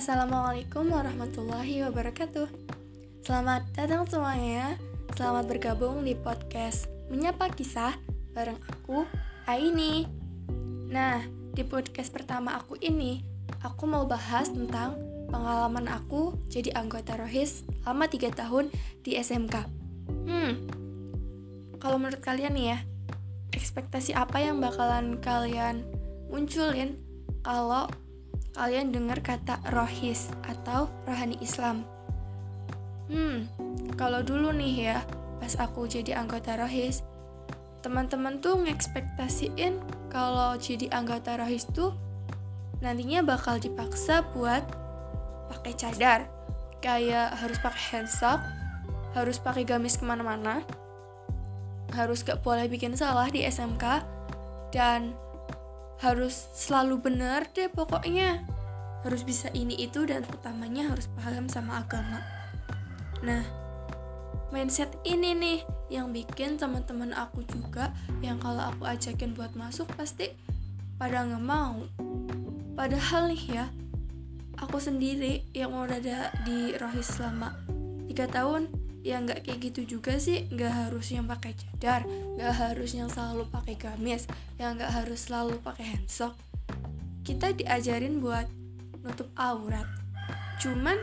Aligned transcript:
Assalamualaikum 0.00 0.96
warahmatullahi 0.96 1.84
wabarakatuh. 1.84 2.48
Selamat 3.20 3.68
datang 3.76 4.08
semuanya. 4.08 4.80
Selamat 5.12 5.44
bergabung 5.44 6.08
di 6.08 6.16
podcast 6.16 6.88
Menyapa 7.12 7.52
Kisah 7.52 8.00
bareng 8.32 8.56
aku, 8.64 9.04
Aini. 9.44 10.08
Nah, 10.88 11.20
di 11.52 11.68
podcast 11.68 12.08
pertama 12.16 12.56
aku 12.56 12.80
ini 12.80 13.20
Aku 13.60 13.84
mau 13.84 14.08
bahas 14.08 14.48
tentang 14.48 14.96
pengalaman 15.28 15.84
aku 15.92 16.32
jadi 16.48 16.80
anggota 16.80 17.20
rohis 17.20 17.68
selama 17.84 18.08
3 18.08 18.32
tahun 18.32 18.72
di 19.04 19.20
SMK 19.20 19.68
Hmm, 20.24 20.64
kalau 21.76 22.00
menurut 22.00 22.24
kalian 22.24 22.56
nih 22.56 22.66
ya 22.72 22.78
Ekspektasi 23.52 24.16
apa 24.16 24.40
yang 24.40 24.64
bakalan 24.64 25.20
kalian 25.20 25.84
munculin 26.32 26.96
kalau 27.44 27.84
kalian 28.54 28.90
dengar 28.90 29.22
kata 29.22 29.62
rohis 29.70 30.30
atau 30.46 30.90
rohani 31.06 31.38
Islam. 31.38 31.86
Hmm, 33.10 33.46
kalau 33.94 34.22
dulu 34.22 34.54
nih 34.54 34.74
ya, 34.90 34.98
pas 35.42 35.54
aku 35.58 35.86
jadi 35.86 36.18
anggota 36.18 36.54
rohis, 36.58 37.02
teman-teman 37.82 38.38
tuh 38.38 38.60
ngekspektasiin 38.62 39.78
kalau 40.12 40.54
jadi 40.58 40.90
anggota 40.94 41.38
rohis 41.38 41.66
tuh 41.70 41.94
nantinya 42.80 43.24
bakal 43.24 43.58
dipaksa 43.58 44.24
buat 44.32 44.62
pakai 45.50 45.72
cadar, 45.74 46.20
kayak 46.78 47.34
harus 47.38 47.58
pakai 47.58 47.84
handsock, 47.98 48.40
harus 49.14 49.36
pakai 49.42 49.66
gamis 49.66 49.98
ke 49.98 50.04
mana-mana, 50.06 50.62
harus 51.92 52.22
gak 52.22 52.40
boleh 52.46 52.70
bikin 52.70 52.94
salah 52.94 53.26
di 53.26 53.42
SMK, 53.42 54.06
dan 54.70 55.12
harus 56.00 56.48
selalu 56.56 57.00
benar 57.00 57.48
deh 57.52 57.68
pokoknya. 57.68 58.44
Harus 59.04 59.24
bisa 59.24 59.48
ini 59.56 59.76
itu 59.80 60.04
dan 60.04 60.24
utamanya 60.28 60.92
harus 60.92 61.08
paham 61.16 61.48
sama 61.48 61.84
agama. 61.84 62.20
Nah 63.20 63.44
mindset 64.50 64.90
ini 65.04 65.36
nih 65.36 65.60
yang 65.92 66.10
bikin 66.10 66.56
teman-teman 66.56 67.12
aku 67.14 67.44
juga 67.46 67.92
yang 68.24 68.40
kalau 68.40 68.72
aku 68.72 68.88
ajakin 68.88 69.36
buat 69.36 69.52
masuk 69.54 69.88
pasti 69.94 70.32
pada 70.96 71.24
nggak 71.24 71.44
mau. 71.44 71.84
Padahal 72.76 73.32
nih 73.32 73.44
ya 73.60 73.66
aku 74.56 74.80
sendiri 74.80 75.44
yang 75.52 75.76
udah 75.76 76.00
ada 76.00 76.32
di 76.48 76.76
rohis 76.80 77.08
selama 77.12 77.56
tiga 78.08 78.24
tahun 78.28 78.79
ya 79.00 79.20
nggak 79.20 79.48
kayak 79.48 79.58
gitu 79.72 79.98
juga 79.98 80.20
sih. 80.20 80.48
Nggak 80.52 80.72
harus 80.88 81.06
yang 81.12 81.24
pakai 81.28 81.56
cadar 81.56 82.04
nggak 82.36 82.54
harus 82.56 82.90
yang 82.96 83.08
selalu 83.08 83.48
pakai 83.48 83.74
gamis 83.76 84.24
yang 84.60 84.76
nggak 84.76 84.92
harus 84.92 85.28
selalu 85.28 85.56
pakai 85.60 85.96
handsock 85.96 86.36
kita 87.24 87.52
diajarin 87.54 88.18
buat 88.18 88.48
nutup 89.04 89.28
aurat. 89.36 89.86
Cuman 90.60 90.98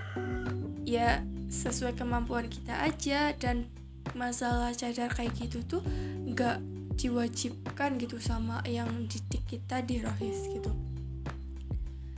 ya 0.84 1.23
sesuai 1.48 1.95
kemampuan 1.95 2.52
kita 2.52 2.84
aja 2.84 3.31
dan 3.38 3.70
masalah 4.11 4.76
cadar 4.76 5.11
kayak 5.14 5.36
gitu 5.39 5.64
tuh 5.64 5.82
nggak 6.28 6.59
diwajibkan 6.98 8.02
gitu 8.02 8.17
sama 8.17 8.59
yang 8.66 8.89
didik 9.08 9.45
kita 9.45 9.86
di 9.86 10.02
rohis 10.02 10.50
gitu. 10.50 10.73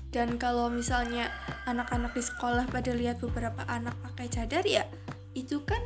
Dan 0.09 0.41
kalau 0.41 0.73
misalnya 0.73 1.29
anak-anak 1.69 2.17
di 2.17 2.23
sekolah 2.25 2.65
pada 2.65 2.89
lihat 2.97 3.21
beberapa 3.21 3.61
anak 3.69 3.93
pakai 4.01 4.25
cadar 4.25 4.65
ya 4.65 4.89
itu 5.37 5.61
kan 5.65 5.79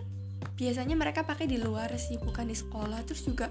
biasanya 0.53 0.93
mereka 0.93 1.25
pakai 1.25 1.49
di 1.49 1.57
luar 1.59 1.91
sih 1.97 2.19
bukan 2.21 2.47
di 2.49 2.55
sekolah. 2.57 3.01
Terus 3.07 3.23
juga 3.25 3.47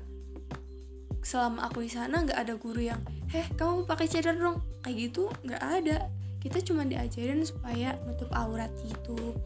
selama 1.23 1.71
aku 1.71 1.87
di 1.87 1.91
sana 1.91 2.23
nggak 2.23 2.39
ada 2.39 2.55
guru 2.59 2.83
yang 2.83 2.99
heh 3.31 3.47
kamu 3.55 3.87
pakai 3.87 4.07
cadar 4.11 4.37
dong? 4.37 4.61
Kayak 4.83 4.97
gitu 5.11 5.31
nggak 5.47 5.63
ada. 5.63 5.99
Kita 6.43 6.59
cuma 6.67 6.83
diajarin 6.83 7.43
supaya 7.47 7.95
nutup 8.07 8.31
aurat 8.35 8.71
gitu. 8.83 9.37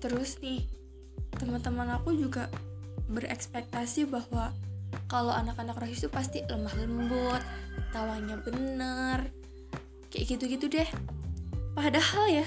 Terus 0.00 0.36
nih 0.44 0.68
teman-teman 1.40 1.96
aku 1.96 2.12
juga 2.12 2.52
berekspektasi 3.08 4.08
bahwa 4.08 4.52
kalau 5.10 5.32
anak-anak 5.32 5.76
rohis 5.80 6.04
itu 6.04 6.10
pasti 6.12 6.44
lemah 6.46 6.72
lembut 6.78 7.42
tawanya 7.90 8.38
bener 8.38 9.32
kayak 10.12 10.36
gitu-gitu 10.36 10.70
deh. 10.70 10.88
Padahal 11.74 12.30
ya 12.30 12.46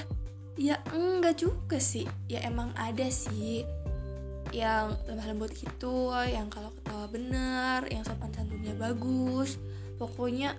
ya 0.58 0.82
enggak 0.92 1.40
juga 1.40 1.78
sih. 1.78 2.10
Ya 2.28 2.44
emang 2.44 2.74
ada 2.74 3.08
sih 3.08 3.64
yang 4.56 4.96
lemah 5.06 5.28
lembut 5.28 5.52
gitu 5.54 6.16
yang 6.24 6.48
kalau 6.48 6.72
ketawa 6.72 7.06
bener 7.12 7.80
yang 7.88 8.04
sopan 8.04 8.34
santunnya 8.34 8.74
bagus. 8.76 9.62
Pokoknya 9.96 10.58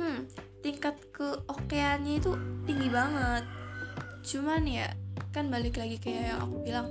hmm 0.00 0.26
tingkat 0.64 0.98
keokeannya 1.14 2.18
itu 2.18 2.34
tinggi 2.66 2.88
banget. 2.90 3.44
Cuman 4.24 4.66
ya 4.66 4.90
kan 5.30 5.52
balik 5.52 5.78
lagi 5.78 6.00
kayak 6.00 6.34
yang 6.34 6.38
aku 6.42 6.56
bilang 6.64 6.88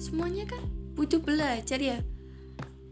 semuanya 0.00 0.48
kan 0.48 0.62
butuh 0.96 1.20
belajar 1.20 1.76
ya. 1.76 2.00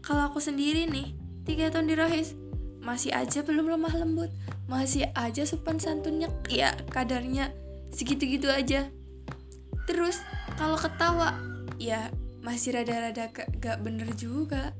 Kalau 0.03 0.29
aku 0.29 0.43
sendiri 0.43 0.85
nih 0.85 1.15
tiga 1.47 1.71
tahun 1.73 1.89
di 1.89 1.95
Rohis 1.97 2.35
masih 2.79 3.13
aja 3.13 3.41
belum 3.43 3.69
lemah 3.69 3.95
lembut. 3.95 4.31
Masih 4.69 5.09
aja 5.17 5.49
sopan 5.49 5.81
santunnya 5.81 6.29
ya 6.45 6.77
kadarnya 6.93 7.49
segitu-gitu 7.93 8.49
aja. 8.49 8.89
Terus 9.89 10.21
kalau 10.57 10.77
ketawa 10.77 11.37
ya 11.81 12.13
masih 12.45 12.77
rada-rada 12.77 13.31
gak, 13.31 13.49
gak 13.59 13.77
bener 13.81 14.09
juga. 14.15 14.73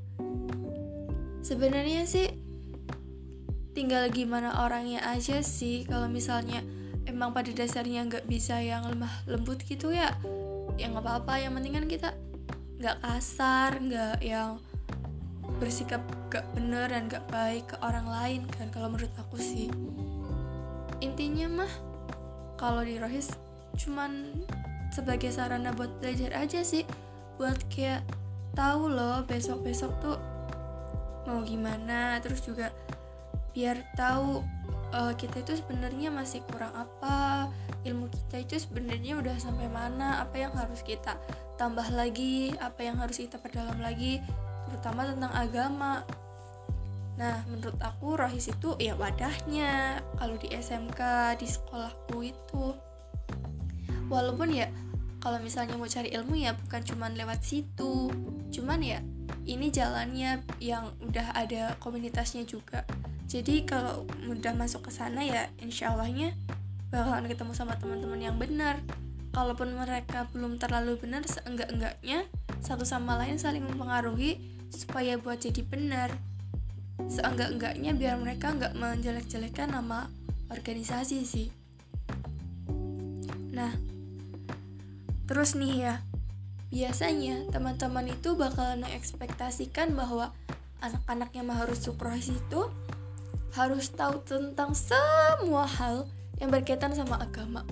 Sebenarnya 1.40 2.04
sih 2.06 2.28
tinggal 3.72 4.10
gimana 4.12 4.62
orangnya 4.62 5.02
aja 5.08 5.42
sih. 5.42 5.88
Kalau 5.88 6.06
misalnya 6.06 6.62
emang 7.08 7.34
pada 7.34 7.50
dasarnya 7.50 8.06
nggak 8.06 8.28
bisa 8.30 8.60
yang 8.62 8.86
lemah 8.86 9.26
lembut 9.26 9.62
gitu 9.66 9.90
ya 9.90 10.14
ya 10.78 10.86
nggak 10.88 11.04
apa-apa. 11.04 11.34
Yang 11.42 11.52
penting 11.58 11.74
kan 11.74 11.86
kita 11.88 12.10
nggak 12.80 12.96
kasar 13.04 13.70
nggak 13.76 14.16
yang 14.24 14.62
bersikap 15.60 16.00
gak 16.32 16.46
bener 16.56 16.88
dan 16.88 17.10
gak 17.10 17.26
baik 17.28 17.68
ke 17.68 17.76
orang 17.82 18.06
lain 18.06 18.40
kan 18.48 18.70
kalau 18.72 18.88
menurut 18.88 19.12
aku 19.18 19.36
sih. 19.36 19.68
Intinya 21.02 21.64
mah 21.64 21.72
kalau 22.60 22.84
di 22.84 23.00
Rohis 23.00 23.32
cuman 23.80 24.44
sebagai 24.92 25.32
sarana 25.32 25.72
buat 25.72 25.88
belajar 26.04 26.36
aja 26.36 26.60
sih. 26.60 26.84
Buat 27.40 27.56
kayak 27.72 28.04
tahu 28.52 28.92
loh 28.92 29.24
besok-besok 29.24 29.96
tuh 30.04 30.20
mau 31.24 31.40
gimana. 31.40 32.20
Terus 32.20 32.44
juga 32.44 32.68
biar 33.56 33.80
tahu 33.96 34.44
uh, 34.92 35.12
kita 35.16 35.42
itu 35.42 35.58
sebenarnya 35.58 36.12
masih 36.12 36.44
kurang 36.52 36.70
apa 36.76 37.48
ilmu 37.82 38.12
kita 38.12 38.44
itu 38.44 38.54
sebenarnya 38.62 39.18
udah 39.18 39.34
sampai 39.40 39.66
mana 39.66 40.20
apa 40.22 40.36
yang 40.38 40.52
harus 40.54 40.84
kita 40.84 41.16
tambah 41.56 41.86
lagi 41.90 42.54
apa 42.60 42.84
yang 42.84 43.00
harus 43.00 43.18
kita 43.18 43.40
perdalam 43.42 43.80
lagi 43.82 44.22
terutama 44.68 45.08
tentang 45.08 45.32
agama 45.34 46.06
nah 47.18 47.42
menurut 47.50 47.76
aku 47.82 48.16
rohis 48.16 48.50
itu 48.50 48.76
ya 48.78 48.94
wadahnya 48.96 50.00
kalau 50.16 50.36
di 50.38 50.52
SMK 50.52 51.00
di 51.40 51.46
sekolahku 51.46 52.18
itu. 52.24 52.66
Walaupun 54.10 54.50
ya 54.50 54.66
kalau 55.20 55.38
misalnya 55.38 55.76
mau 55.76 55.86
cari 55.86 56.10
ilmu 56.10 56.34
ya 56.34 56.56
bukan 56.56 56.82
cuman 56.82 57.14
lewat 57.14 57.44
situ. 57.44 58.10
Cuman 58.50 58.80
ya 58.80 58.98
ini 59.44 59.68
jalannya 59.70 60.42
yang 60.58 60.90
udah 61.04 61.36
ada 61.36 61.76
komunitasnya 61.78 62.42
juga. 62.48 62.82
Jadi 63.30 63.62
kalau 63.62 64.08
udah 64.26 64.52
masuk 64.58 64.88
ke 64.88 64.90
sana 64.90 65.22
ya 65.22 65.46
insya 65.62 65.94
Allahnya 65.94 66.34
bakalan 66.90 67.30
ketemu 67.30 67.52
sama 67.54 67.78
teman-teman 67.78 68.18
yang 68.18 68.36
benar. 68.40 68.82
Kalaupun 69.30 69.78
mereka 69.78 70.26
belum 70.34 70.58
terlalu 70.58 70.98
benar 70.98 71.22
seenggak-enggaknya 71.22 72.26
satu 72.58 72.82
sama 72.82 73.14
lain 73.14 73.38
saling 73.38 73.62
mempengaruhi 73.62 74.42
supaya 74.74 75.14
buat 75.14 75.38
jadi 75.38 75.62
benar 75.62 76.10
seenggak-enggaknya 77.08 77.96
biar 77.96 78.20
mereka 78.20 78.52
nggak 78.52 78.76
menjelek-jelekan 78.76 79.72
nama 79.72 80.10
organisasi 80.50 81.24
sih 81.24 81.48
nah 83.50 83.72
Terus 85.30 85.54
nih 85.54 85.86
ya, 85.86 86.02
biasanya 86.74 87.46
teman-teman 87.54 88.10
itu 88.10 88.34
bakalan 88.34 88.82
mengekspektasikan 88.82 89.94
bahwa 89.94 90.34
anak-anak 90.82 91.30
yang 91.38 91.54
harus 91.54 91.86
sukrohis 91.86 92.34
itu 92.34 92.66
harus 93.54 93.94
tahu 93.94 94.26
tentang 94.26 94.74
semua 94.74 95.70
hal 95.70 96.10
yang 96.42 96.50
berkaitan 96.50 96.98
sama 96.98 97.22
agama. 97.22 97.62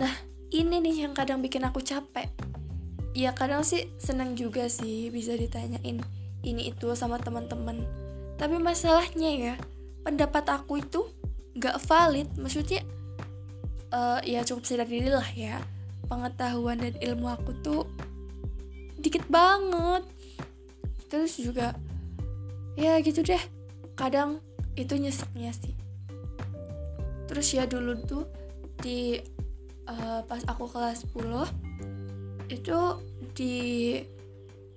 Nah, 0.00 0.16
ini 0.48 0.80
nih 0.80 1.04
yang 1.04 1.12
kadang 1.12 1.44
bikin 1.44 1.60
aku 1.60 1.84
capek. 1.84 2.32
Ya 3.12 3.36
kadang 3.36 3.60
sih 3.60 3.92
seneng 4.00 4.32
juga 4.32 4.72
sih 4.72 5.12
bisa 5.12 5.36
ditanyain 5.36 6.00
ini 6.46 6.72
itu 6.72 6.92
sama 6.96 7.20
teman-teman. 7.20 7.84
Tapi 8.40 8.56
masalahnya 8.56 9.30
ya, 9.32 9.54
pendapat 10.04 10.48
aku 10.48 10.80
itu 10.80 11.08
gak 11.56 11.76
valid. 11.84 12.28
Maksudnya, 12.40 12.80
uh, 13.94 14.18
ya 14.24 14.42
cukup 14.46 14.64
sadar 14.64 14.88
diri 14.88 15.10
lah 15.10 15.26
ya 15.34 15.60
pengetahuan 16.10 16.82
dan 16.82 16.94
ilmu 16.98 17.30
aku 17.30 17.54
tuh 17.62 17.86
dikit 18.98 19.22
banget 19.30 20.02
terus 21.10 21.38
juga 21.38 21.74
ya 22.74 22.98
gitu 23.02 23.22
deh 23.22 23.40
kadang 23.94 24.42
itu 24.74 24.94
nyeseknya 24.98 25.54
sih 25.54 25.74
terus 27.30 27.46
ya 27.54 27.66
dulu 27.66 27.94
tuh 28.02 28.24
di 28.82 29.22
uh, 29.86 30.26
pas 30.26 30.42
aku 30.50 30.66
kelas 30.66 31.06
10 31.14 32.50
itu 32.50 32.78
di 33.38 33.56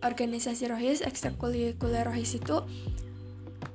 organisasi 0.03 0.69
rohis 0.69 1.00
ekstrakurikuler 1.01 2.05
rohis 2.05 2.35
itu 2.35 2.61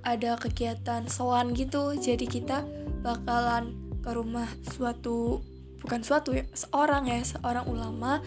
ada 0.04 0.36
kegiatan 0.36 1.08
sowan 1.08 1.56
gitu. 1.56 1.96
Jadi 1.96 2.28
kita 2.28 2.64
bakalan 3.02 3.75
ke 4.04 4.10
rumah 4.14 4.48
suatu 4.72 5.42
bukan 5.78 6.00
suatu 6.02 6.34
ya 6.34 6.44
seorang 6.52 7.06
ya 7.06 7.22
seorang 7.22 7.64
ulama 7.70 8.19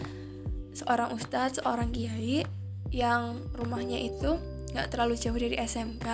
seorang 0.72 1.12
ustadz 1.12 1.60
seorang 1.60 1.92
kiai 1.92 2.48
yang 2.88 3.44
rumahnya 3.52 4.00
itu 4.00 4.40
nggak 4.72 4.88
terlalu 4.88 5.20
jauh 5.20 5.36
dari 5.36 5.56
SMK 5.60 6.08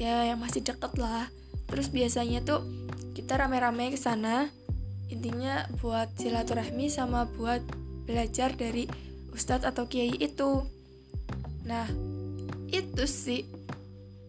ya 0.00 0.24
yang 0.24 0.40
masih 0.40 0.64
deket 0.64 0.96
lah. 0.96 1.28
Terus 1.68 1.92
biasanya 1.92 2.40
tuh 2.42 2.64
kita 3.12 3.36
rame-rame 3.36 3.92
ke 3.92 3.98
sana. 4.00 4.48
Intinya 5.10 5.66
buat 5.82 6.14
silaturahmi 6.16 6.86
sama 6.86 7.26
buat 7.34 7.60
belajar 8.06 8.54
dari 8.54 8.86
ustadz 9.34 9.66
atau 9.66 9.90
kiai 9.90 10.16
itu 10.16 10.64
nah 11.64 11.86
itu 12.70 13.04
sih 13.04 13.44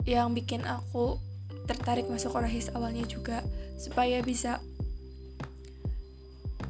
yang 0.06 0.34
bikin 0.34 0.66
aku 0.66 1.22
tertarik 1.70 2.10
masuk 2.10 2.34
Orahis 2.34 2.74
awalnya 2.74 3.06
juga 3.06 3.46
supaya 3.78 4.20
bisa 4.26 4.60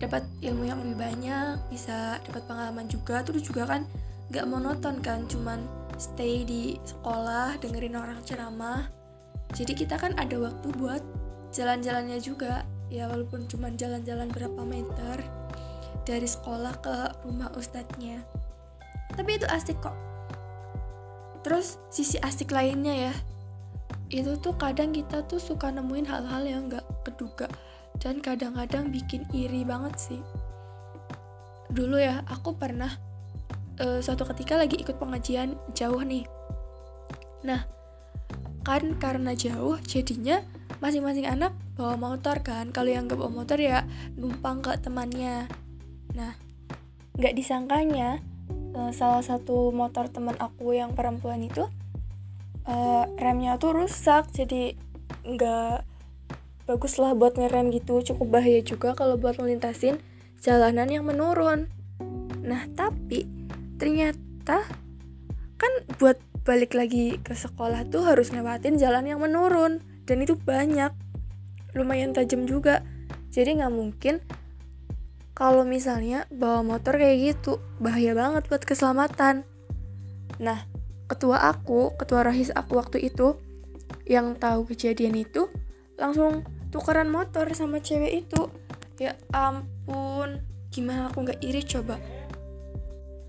dapat 0.01 0.25
ilmu 0.41 0.65
yang 0.65 0.81
lebih 0.81 0.97
banyak 0.97 1.61
bisa 1.69 2.17
dapat 2.25 2.43
pengalaman 2.49 2.89
juga. 2.89 3.21
Terus 3.21 3.45
juga 3.45 3.69
kan 3.69 3.85
gak 4.33 4.49
monoton 4.49 4.97
kan 4.99 5.29
cuman 5.29 5.61
stay 6.01 6.41
di 6.41 6.81
sekolah 6.81 7.61
dengerin 7.61 7.95
orang 7.95 8.19
ceramah. 8.25 8.89
Jadi 9.53 9.77
kita 9.77 10.01
kan 10.01 10.17
ada 10.17 10.33
waktu 10.41 10.67
buat 10.81 11.05
jalan-jalannya 11.53 12.17
juga. 12.17 12.65
Ya 12.91 13.07
walaupun 13.07 13.47
cuma 13.47 13.71
jalan-jalan 13.71 14.27
berapa 14.33 14.61
meter 14.67 15.23
dari 16.03 16.27
sekolah 16.27 16.81
ke 16.81 16.95
rumah 17.23 17.53
ustadznya. 17.53 18.25
Tapi 19.13 19.37
itu 19.37 19.47
asik 19.47 19.79
kok 19.79 20.10
terus 21.41 21.81
sisi 21.89 22.17
asik 22.21 22.53
lainnya 22.53 23.11
ya. 23.11 23.13
Itu 24.11 24.37
tuh 24.37 24.55
kadang 24.59 24.91
kita 24.91 25.23
tuh 25.25 25.39
suka 25.39 25.71
nemuin 25.71 26.07
hal-hal 26.07 26.43
yang 26.43 26.67
gak 26.67 26.83
keduga 27.07 27.47
dan 28.01 28.19
kadang-kadang 28.19 28.91
bikin 28.91 29.23
iri 29.31 29.63
banget 29.63 29.95
sih. 29.97 30.21
Dulu 31.71 31.95
ya 31.95 32.21
aku 32.27 32.59
pernah 32.59 32.91
uh, 33.79 33.99
suatu 34.03 34.27
ketika 34.35 34.59
lagi 34.59 34.79
ikut 34.79 34.99
pengajian 34.99 35.55
jauh 35.71 36.03
nih. 36.03 36.27
Nah 37.47 37.63
kan 38.61 38.93
karena 39.01 39.33
jauh 39.33 39.81
jadinya 39.81 40.45
masing-masing 40.83 41.25
anak 41.25 41.55
bawa 41.79 41.95
motor 41.95 42.43
kan. 42.43 42.69
Kalau 42.75 42.91
yang 42.91 43.07
gak 43.07 43.17
bawa 43.17 43.31
motor 43.43 43.57
ya 43.57 43.87
numpang 44.19 44.59
ke 44.59 44.75
temannya. 44.77 45.47
Nah 46.11 46.35
nggak 47.11 47.35
disangkanya 47.35 48.23
uh, 48.75 48.91
salah 48.95 49.23
satu 49.23 49.71
motor 49.71 50.07
teman 50.07 50.35
aku 50.39 50.75
yang 50.75 50.95
perempuan 50.95 51.43
itu 51.43 51.67
uh, 52.67 53.05
remnya 53.19 53.57
tuh 53.57 53.75
rusak 53.75 54.29
jadi 54.31 54.75
nggak 55.27 55.85
bagus 56.69 56.95
lah 57.01 57.11
buat 57.17 57.35
ngerem 57.35 57.73
gitu. 57.75 57.99
Cukup 57.99 58.39
bahaya 58.39 58.63
juga 58.63 58.95
kalau 58.95 59.19
buat 59.19 59.35
melintasin 59.41 59.99
jalanan 60.39 60.87
yang 60.87 61.03
menurun. 61.03 61.67
Nah 62.41 62.65
tapi 62.73 63.27
ternyata 63.75 64.65
kan 65.59 65.71
buat 66.01 66.17
balik 66.41 66.73
lagi 66.73 67.21
ke 67.21 67.37
sekolah 67.37 67.85
tuh 67.91 68.01
harus 68.01 68.33
lewatin 68.33 68.81
jalan 68.81 69.05
yang 69.05 69.21
menurun 69.21 69.85
dan 70.09 70.17
itu 70.25 70.33
banyak 70.39 70.89
lumayan 71.77 72.15
tajam 72.15 72.47
juga. 72.49 72.81
Jadi 73.31 73.61
nggak 73.61 73.73
mungkin 73.73 74.19
kalau 75.41 75.65
misalnya 75.65 76.29
bawa 76.29 76.61
motor 76.61 77.01
kayak 77.01 77.33
gitu 77.33 77.57
bahaya 77.81 78.13
banget 78.13 78.45
buat 78.45 78.61
keselamatan. 78.61 79.41
Nah 80.37 80.69
ketua 81.09 81.49
aku 81.49 81.97
ketua 81.97 82.21
rahis 82.21 82.53
aku 82.53 82.77
waktu 82.77 83.09
itu 83.09 83.41
yang 84.05 84.37
tahu 84.37 84.69
kejadian 84.69 85.17
itu 85.17 85.49
langsung 85.97 86.45
tukeran 86.69 87.09
motor 87.09 87.49
sama 87.57 87.81
cewek 87.81 88.21
itu. 88.21 88.53
Ya 89.01 89.17
ampun 89.33 90.45
gimana 90.69 91.09
aku 91.09 91.25
nggak 91.25 91.41
iri 91.41 91.65
coba? 91.65 91.97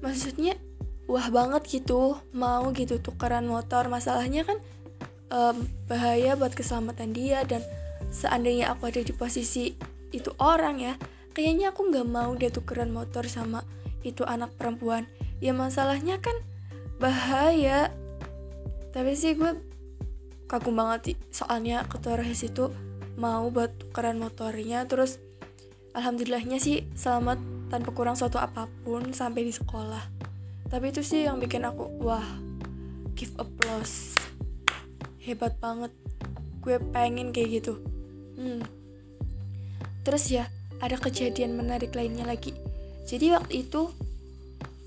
Maksudnya 0.04 0.60
wah 1.08 1.32
banget 1.32 1.64
gitu 1.64 2.20
mau 2.36 2.76
gitu 2.76 3.00
tukeran 3.00 3.48
motor. 3.48 3.88
Masalahnya 3.88 4.44
kan 4.44 4.60
um, 5.32 5.64
bahaya 5.88 6.36
buat 6.36 6.52
keselamatan 6.52 7.16
dia 7.16 7.40
dan 7.48 7.64
seandainya 8.12 8.68
aku 8.68 8.92
ada 8.92 9.00
di 9.00 9.16
posisi 9.16 9.72
itu 10.12 10.28
orang 10.36 10.76
ya 10.76 10.94
kayaknya 11.32 11.72
aku 11.72 11.88
nggak 11.88 12.08
mau 12.08 12.32
dia 12.36 12.52
tukeran 12.52 12.92
motor 12.92 13.26
sama 13.26 13.64
itu 14.06 14.22
anak 14.22 14.54
perempuan. 14.56 15.08
Ya 15.42 15.56
masalahnya 15.56 16.22
kan 16.22 16.34
bahaya. 17.00 17.90
Tapi 18.92 19.16
sih 19.16 19.34
gue 19.34 19.56
kagum 20.46 20.76
banget 20.76 21.00
sih 21.12 21.16
soalnya 21.32 21.88
ketua 21.88 22.20
rahis 22.20 22.44
itu 22.44 22.68
mau 23.16 23.48
buat 23.48 23.72
tukeran 23.80 24.20
motornya. 24.20 24.84
Terus 24.86 25.18
alhamdulillahnya 25.96 26.60
sih 26.60 26.86
selamat 26.92 27.40
tanpa 27.72 27.90
kurang 27.96 28.14
suatu 28.14 28.36
apa 28.36 28.68
pun 28.84 29.10
sampai 29.16 29.48
di 29.48 29.52
sekolah. 29.56 30.04
Tapi 30.68 30.92
itu 30.92 31.00
sih 31.00 31.24
yang 31.24 31.40
bikin 31.40 31.64
aku 31.64 31.88
wah 32.04 32.24
give 33.16 33.32
applause. 33.40 34.14
Hebat 35.22 35.56
banget. 35.58 35.92
Gue 36.60 36.78
pengen 36.92 37.32
kayak 37.34 37.62
gitu. 37.62 37.80
Hmm. 38.32 38.64
terus 40.02 40.26
ya 40.34 40.50
ada 40.82 40.98
kejadian 40.98 41.54
menarik 41.54 41.94
lainnya 41.94 42.26
lagi. 42.26 42.50
Jadi 43.06 43.30
waktu 43.30 43.62
itu 43.62 43.94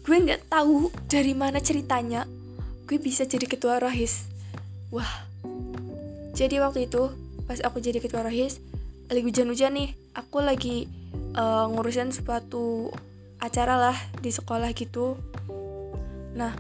gue 0.04 0.18
nggak 0.20 0.52
tahu 0.52 0.92
dari 1.08 1.32
mana 1.32 1.64
ceritanya. 1.64 2.28
Gue 2.86 3.00
bisa 3.00 3.24
jadi 3.24 3.48
ketua 3.48 3.80
rohis. 3.80 4.28
Wah. 4.92 5.26
Jadi 6.36 6.60
waktu 6.60 6.92
itu 6.92 7.16
pas 7.48 7.64
aku 7.64 7.80
jadi 7.80 8.04
ketua 8.04 8.28
rohis 8.28 8.60
lagi 9.08 9.24
hujan-hujan 9.24 9.72
nih. 9.72 9.90
Aku 10.20 10.44
lagi 10.44 10.92
uh, 11.40 11.72
ngurusin 11.72 12.12
suatu 12.12 12.92
acara 13.40 13.80
lah 13.80 13.98
di 14.20 14.36
sekolah 14.36 14.76
gitu. 14.76 15.16
Nah 16.36 16.52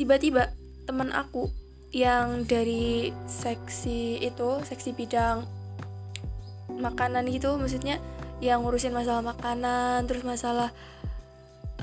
tiba-tiba 0.00 0.56
teman 0.88 1.12
aku 1.12 1.52
yang 1.92 2.48
dari 2.48 3.12
seksi 3.28 4.24
itu 4.24 4.62
seksi 4.64 4.96
bidang 4.96 5.59
makanan 6.80 7.28
gitu 7.28 7.54
maksudnya 7.60 8.00
yang 8.40 8.64
ngurusin 8.64 8.96
masalah 8.96 9.20
makanan 9.20 10.08
terus 10.08 10.24
masalah 10.24 10.72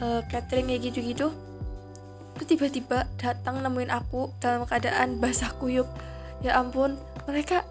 uh, 0.01 0.22
catering 0.30 0.70
kayak 0.70 0.89
gitu-gitu 0.89 1.30
terus 2.38 2.48
tiba-tiba 2.54 3.10
datang 3.18 3.66
nemuin 3.66 3.89
aku 3.89 4.30
dalam 4.38 4.70
keadaan 4.70 5.18
basah 5.18 5.50
kuyup. 5.58 5.89
Ya 6.46 6.62
ampun 6.62 7.01
mereka 7.25 7.66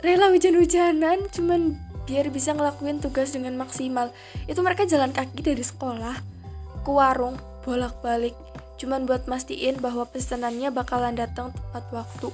rela 0.00 0.32
hujan-hujanan 0.32 1.28
cuman 1.36 1.76
biar 2.08 2.32
bisa 2.32 2.56
ngelakuin 2.56 3.04
tugas 3.04 3.36
dengan 3.36 3.60
maksimal. 3.60 4.08
Itu 4.48 4.64
mereka 4.64 4.88
jalan 4.88 5.12
kaki 5.12 5.44
dari 5.44 5.60
sekolah 5.60 6.16
ke 6.80 6.90
warung 6.90 7.36
bolak-balik 7.68 8.32
cuman 8.80 9.04
buat 9.08 9.24
mastiin 9.28 9.80
bahwa 9.80 10.04
pesanannya 10.08 10.68
bakalan 10.72 11.16
datang 11.16 11.52
tepat 11.52 11.84
waktu 11.92 12.32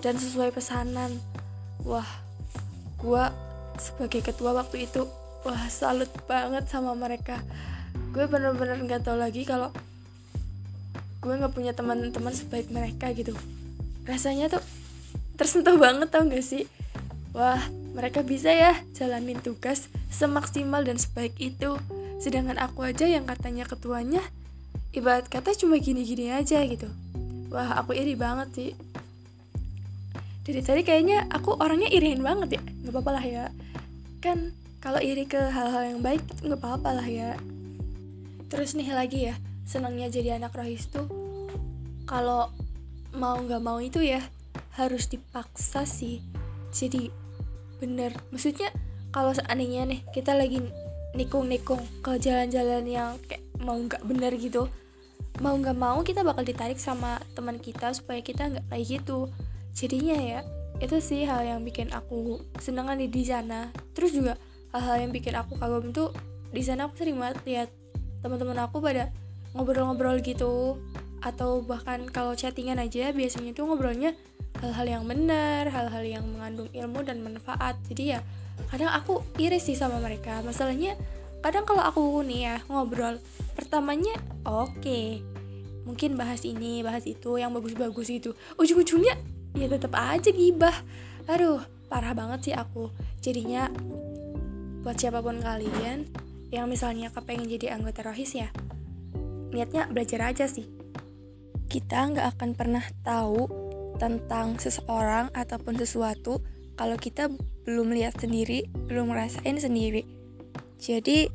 dan 0.00 0.16
sesuai 0.16 0.48
pesanan. 0.56 1.12
Wah 1.84 2.08
gua 2.96 3.36
sebagai 3.80 4.20
ketua 4.24 4.56
waktu 4.56 4.88
itu 4.88 5.04
wah 5.46 5.70
salut 5.70 6.10
banget 6.26 6.66
sama 6.66 6.98
mereka. 6.98 7.38
Gue 8.10 8.26
bener-bener 8.26 8.82
nggak 8.82 9.06
tahu 9.06 9.14
lagi 9.14 9.46
kalau 9.46 9.70
gue 11.22 11.34
nggak 11.34 11.54
punya 11.54 11.70
teman-teman 11.70 12.34
sebaik 12.34 12.66
mereka 12.74 13.14
gitu. 13.14 13.30
Rasanya 14.02 14.50
tuh 14.50 14.62
tersentuh 15.38 15.78
banget 15.78 16.10
tau 16.10 16.26
gak 16.26 16.42
sih? 16.42 16.66
Wah 17.30 17.62
mereka 17.94 18.26
bisa 18.26 18.50
ya 18.50 18.74
jalanin 18.98 19.38
tugas 19.38 19.86
semaksimal 20.10 20.82
dan 20.82 20.98
sebaik 20.98 21.38
itu. 21.38 21.78
Sedangkan 22.18 22.58
aku 22.58 22.82
aja 22.82 23.06
yang 23.06 23.22
katanya 23.28 23.68
ketuanya 23.70 24.22
ibarat 24.90 25.30
kata 25.30 25.54
cuma 25.54 25.78
gini-gini 25.78 26.34
aja 26.34 26.58
gitu. 26.66 26.90
Wah 27.54 27.78
aku 27.78 27.94
iri 27.94 28.18
banget 28.18 28.48
sih. 28.50 28.70
Dari 30.46 30.62
tadi 30.62 30.82
kayaknya 30.86 31.26
aku 31.30 31.58
orangnya 31.58 31.90
iriin 31.90 32.22
banget 32.22 32.58
ya 32.58 32.62
apa-apa 32.96 33.20
lah 33.20 33.24
ya. 33.24 33.44
Kan 34.24 34.56
kalau 34.80 35.00
iri 35.02 35.28
ke 35.28 35.38
hal-hal 35.38 35.96
yang 35.96 36.00
baik 36.00 36.24
nggak 36.40 36.56
apa-apa 36.56 36.96
lah 36.96 37.08
ya. 37.08 37.36
Terus 38.48 38.72
nih 38.72 38.90
lagi 38.96 39.28
ya 39.28 39.34
senangnya 39.66 40.08
jadi 40.08 40.38
anak 40.40 40.54
rohis 40.54 40.86
tuh 40.88 41.10
kalau 42.06 42.48
mau 43.12 43.36
nggak 43.36 43.62
mau 43.62 43.82
itu 43.82 44.00
ya 44.00 44.24
harus 44.80 45.10
dipaksa 45.10 45.84
sih. 45.84 46.24
Jadi 46.72 47.12
bener. 47.82 48.16
Maksudnya 48.32 48.72
kalau 49.12 49.36
seandainya 49.36 49.84
nih 49.84 50.00
kita 50.16 50.32
lagi 50.32 50.64
nikung-nikung 51.12 51.80
ke 52.00 52.16
jalan-jalan 52.16 52.84
yang 52.88 53.10
kayak 53.28 53.44
mau 53.60 53.76
nggak 53.76 54.04
bener 54.04 54.36
gitu 54.36 54.68
mau 55.44 55.52
nggak 55.52 55.76
mau 55.76 56.00
kita 56.00 56.24
bakal 56.24 56.44
ditarik 56.44 56.80
sama 56.80 57.20
teman 57.36 57.60
kita 57.60 57.92
supaya 57.92 58.24
kita 58.24 58.48
nggak 58.48 58.66
kayak 58.72 58.84
gitu. 58.88 59.28
Jadinya 59.76 60.16
ya 60.16 60.40
itu 60.80 60.96
sih 61.00 61.24
hal 61.24 61.44
yang 61.44 61.60
bikin 61.64 61.88
aku 61.92 62.44
seneng 62.60 62.92
di 63.00 63.08
di 63.08 63.24
sana 63.24 63.72
terus 63.96 64.12
juga 64.12 64.36
hal-hal 64.76 65.08
yang 65.08 65.12
bikin 65.12 65.32
aku 65.32 65.56
kagum 65.56 65.92
tuh 65.92 66.12
di 66.52 66.60
sana 66.60 66.88
aku 66.88 67.00
sering 67.00 67.16
banget 67.16 67.40
lihat 67.48 67.68
teman-teman 68.20 68.60
aku 68.64 68.80
pada 68.80 69.08
ngobrol-ngobrol 69.56 70.20
gitu 70.20 70.76
atau 71.24 71.64
bahkan 71.64 72.04
kalau 72.12 72.36
chattingan 72.36 72.76
aja 72.76 73.10
biasanya 73.10 73.56
tuh 73.56 73.66
ngobrolnya 73.66 74.12
hal-hal 74.60 74.86
yang 74.88 75.04
benar, 75.04 75.68
hal-hal 75.68 76.04
yang 76.04 76.24
mengandung 76.24 76.68
ilmu 76.72 77.04
dan 77.04 77.20
manfaat. 77.20 77.76
Jadi 77.92 78.16
ya 78.16 78.20
kadang 78.72 78.88
aku 78.88 79.20
iri 79.36 79.60
sih 79.60 79.76
sama 79.76 80.00
mereka. 80.00 80.40
Masalahnya 80.40 80.96
kadang 81.44 81.68
kalau 81.68 81.84
aku 81.84 82.02
nih 82.24 82.40
ya 82.52 82.56
ngobrol 82.66 83.20
pertamanya 83.54 84.18
oke 84.42 84.82
okay. 84.82 85.22
mungkin 85.86 86.18
bahas 86.18 86.42
ini 86.42 86.82
bahas 86.82 87.06
itu 87.06 87.38
yang 87.38 87.54
bagus-bagus 87.54 88.10
itu 88.10 88.30
ujung-ujungnya 88.58 89.14
ya 89.56 89.66
tetap 89.72 89.96
aja 89.96 90.30
gibah. 90.30 90.76
Aduh 91.26 91.64
parah 91.88 92.12
banget 92.12 92.52
sih 92.52 92.54
aku. 92.54 92.92
Jadinya 93.24 93.72
buat 94.84 95.00
siapa 95.00 95.24
pun 95.24 95.42
kalian 95.42 96.06
yang 96.54 96.70
misalnya 96.70 97.10
kepengen 97.10 97.50
jadi 97.50 97.74
anggota 97.74 98.06
rohis 98.06 98.38
ya 98.38 98.54
niatnya 99.50 99.88
belajar 99.88 100.30
aja 100.30 100.46
sih. 100.46 100.68
Kita 101.66 102.12
nggak 102.12 102.38
akan 102.38 102.50
pernah 102.54 102.84
tahu 103.02 103.48
tentang 103.96 104.60
seseorang 104.60 105.32
ataupun 105.32 105.80
sesuatu 105.80 106.44
kalau 106.76 107.00
kita 107.00 107.32
belum 107.64 107.96
lihat 107.96 108.20
sendiri 108.20 108.68
belum 108.86 109.10
ngerasain 109.10 109.56
sendiri. 109.58 110.04
Jadi 110.76 111.26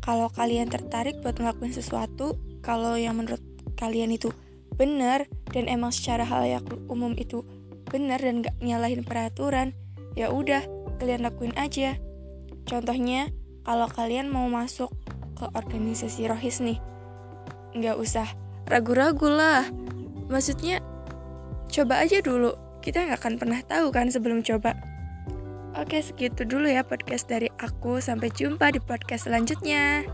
kalau 0.00 0.32
kalian 0.32 0.72
tertarik 0.72 1.20
buat 1.20 1.36
ngelakuin 1.36 1.76
sesuatu, 1.76 2.40
kalau 2.64 2.96
yang 2.96 3.20
menurut 3.20 3.44
kalian 3.76 4.08
itu 4.08 4.32
benar 4.72 5.28
dan 5.52 5.70
emang 5.70 5.94
secara 5.94 6.24
hal 6.24 6.44
yang 6.44 6.64
umum 6.88 7.16
itu 7.16 7.44
benar 7.88 8.20
dan 8.20 8.44
gak 8.44 8.56
nyalahin 8.60 9.02
peraturan, 9.02 9.72
ya 10.12 10.28
udah 10.28 10.64
kalian 11.00 11.24
lakuin 11.24 11.54
aja. 11.56 11.96
Contohnya, 12.68 13.32
kalau 13.64 13.88
kalian 13.88 14.28
mau 14.28 14.44
masuk 14.48 14.92
ke 15.38 15.48
organisasi 15.56 16.28
rohis 16.28 16.60
nih, 16.60 16.76
nggak 17.72 17.96
usah 17.96 18.28
ragu-ragu 18.68 19.30
lah. 19.32 19.64
Maksudnya, 20.28 20.84
coba 21.72 22.04
aja 22.04 22.20
dulu. 22.20 22.52
Kita 22.84 23.08
nggak 23.08 23.20
akan 23.24 23.34
pernah 23.40 23.60
tahu 23.64 23.88
kan 23.88 24.12
sebelum 24.12 24.44
coba. 24.44 24.76
Oke, 25.78 26.02
segitu 26.02 26.44
dulu 26.44 26.68
ya 26.68 26.84
podcast 26.84 27.30
dari 27.30 27.48
aku. 27.60 28.02
Sampai 28.02 28.34
jumpa 28.34 28.72
di 28.74 28.80
podcast 28.82 29.30
selanjutnya. 29.30 30.04